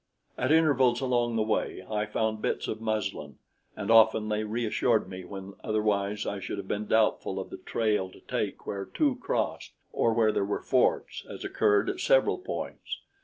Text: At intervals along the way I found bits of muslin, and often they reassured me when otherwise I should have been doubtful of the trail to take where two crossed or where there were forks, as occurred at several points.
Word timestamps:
At 0.35 0.51
intervals 0.51 0.99
along 0.99 1.35
the 1.35 1.43
way 1.43 1.85
I 1.87 2.07
found 2.07 2.41
bits 2.41 2.67
of 2.67 2.81
muslin, 2.81 3.37
and 3.75 3.91
often 3.91 4.29
they 4.29 4.43
reassured 4.43 5.07
me 5.07 5.23
when 5.23 5.53
otherwise 5.63 6.25
I 6.25 6.39
should 6.39 6.57
have 6.57 6.67
been 6.67 6.87
doubtful 6.87 7.39
of 7.39 7.51
the 7.51 7.57
trail 7.57 8.09
to 8.09 8.19
take 8.21 8.65
where 8.65 8.85
two 8.85 9.17
crossed 9.17 9.73
or 9.93 10.11
where 10.11 10.31
there 10.31 10.43
were 10.43 10.63
forks, 10.63 11.23
as 11.29 11.45
occurred 11.45 11.87
at 11.87 11.99
several 11.99 12.39
points. 12.39 13.01